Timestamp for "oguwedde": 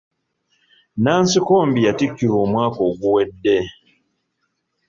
2.89-3.57